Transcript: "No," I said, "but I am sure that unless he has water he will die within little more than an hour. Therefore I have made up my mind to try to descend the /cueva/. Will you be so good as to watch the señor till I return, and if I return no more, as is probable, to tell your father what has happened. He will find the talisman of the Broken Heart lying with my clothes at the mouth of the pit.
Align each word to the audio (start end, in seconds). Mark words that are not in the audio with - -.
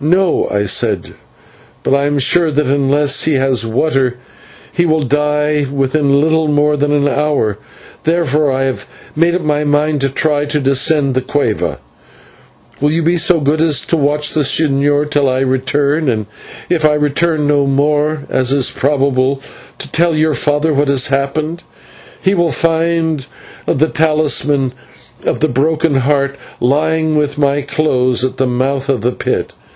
"No," 0.00 0.48
I 0.50 0.64
said, 0.64 1.14
"but 1.82 1.92
I 1.92 2.06
am 2.06 2.20
sure 2.20 2.52
that 2.52 2.66
unless 2.66 3.24
he 3.24 3.34
has 3.34 3.66
water 3.66 4.16
he 4.72 4.86
will 4.86 5.02
die 5.02 5.66
within 5.72 6.20
little 6.20 6.46
more 6.46 6.76
than 6.76 6.92
an 6.92 7.08
hour. 7.08 7.58
Therefore 8.04 8.52
I 8.52 8.62
have 8.64 8.86
made 9.16 9.34
up 9.34 9.42
my 9.42 9.64
mind 9.64 10.00
to 10.02 10.08
try 10.08 10.44
to 10.46 10.60
descend 10.60 11.14
the 11.14 11.20
/cueva/. 11.20 11.78
Will 12.80 12.92
you 12.92 13.02
be 13.02 13.16
so 13.16 13.40
good 13.40 13.60
as 13.60 13.80
to 13.82 13.96
watch 13.96 14.34
the 14.34 14.42
señor 14.42 15.08
till 15.10 15.28
I 15.28 15.40
return, 15.40 16.08
and 16.08 16.26
if 16.68 16.84
I 16.84 16.94
return 16.94 17.48
no 17.48 17.66
more, 17.66 18.22
as 18.28 18.52
is 18.52 18.70
probable, 18.70 19.40
to 19.78 19.90
tell 19.90 20.14
your 20.14 20.34
father 20.34 20.72
what 20.72 20.88
has 20.88 21.08
happened. 21.08 21.64
He 22.22 22.34
will 22.34 22.52
find 22.52 23.26
the 23.66 23.88
talisman 23.88 24.74
of 25.24 25.40
the 25.40 25.48
Broken 25.48 25.96
Heart 25.98 26.36
lying 26.60 27.16
with 27.16 27.36
my 27.36 27.62
clothes 27.62 28.24
at 28.24 28.36
the 28.36 28.46
mouth 28.48 28.88
of 28.88 29.00
the 29.00 29.12
pit. 29.12 29.54